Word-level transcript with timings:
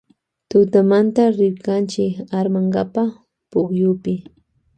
Tutamante 0.49 1.23
rirkanchi 1.37 2.05
armankapa 2.39 3.03
pukyupi. 3.51 4.13